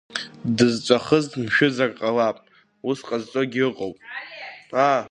[0.55, 2.37] Дызҵәахыз мшәызар ҟалап,
[2.89, 3.97] ус ҟазҵогьы ыҟоуп…